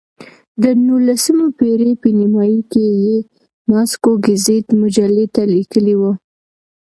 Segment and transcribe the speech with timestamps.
[0.61, 3.15] د نولسمې پېړۍ په نیمایي کې یې
[3.71, 6.11] ماسکو ګزیت مجلې ته لیکلي وو.